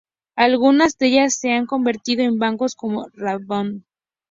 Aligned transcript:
Algunas 0.35 0.97
de 0.97 1.07
ellas 1.09 1.35
se 1.35 1.51
han 1.51 1.67
convertido 1.67 2.23
en 2.23 2.39
bancos 2.39 2.73
como 2.75 3.01
o 3.03 3.07
Rabobank. 3.13 3.83